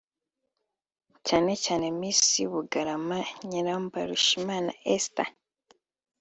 cyane 1.27 1.51
cyane 1.63 1.85
Miss 1.99 2.23
Bugarama 2.51 3.17
Nyirambarushimana 3.47 4.71
Esther 4.93 5.27